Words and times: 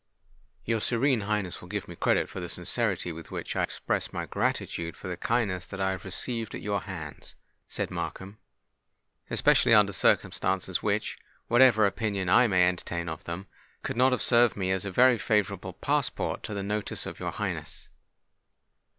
"Your 0.65 0.79
Serene 0.81 1.21
Highness 1.27 1.61
will 1.61 1.67
give 1.67 1.87
me 1.87 1.95
credit 1.95 2.27
for 2.27 2.39
the 2.39 2.49
sincerity 2.49 3.11
with 3.11 3.29
which 3.29 3.55
I 3.55 3.61
express 3.61 4.11
my 4.11 4.25
gratitude 4.25 4.97
for 4.97 5.07
the 5.07 5.15
kindness 5.15 5.67
that 5.67 5.79
I 5.79 5.91
have 5.91 6.03
received 6.05 6.55
at 6.55 6.61
your 6.61 6.81
hands," 6.81 7.35
said 7.69 7.91
Markham; 7.91 8.39
"especially 9.29 9.75
under 9.75 9.93
circumstances, 9.93 10.81
which—whatever 10.81 11.85
opinion 11.85 12.29
I 12.29 12.47
may 12.47 12.67
entertain 12.67 13.07
of 13.09 13.25
them—could 13.25 13.95
not 13.95 14.11
have 14.11 14.23
served 14.23 14.57
me 14.57 14.71
as 14.71 14.85
a 14.85 14.91
very 14.91 15.19
favourable 15.19 15.73
passport 15.73 16.41
to 16.45 16.55
the 16.55 16.63
notice 16.63 17.05
of 17.05 17.19
your 17.19 17.33
Highness." 17.33 17.89